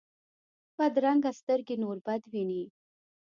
بدرنګه 0.77 1.31
سترګې 1.39 1.75
نور 1.83 1.97
بد 2.05 2.21
ویني 2.31 2.63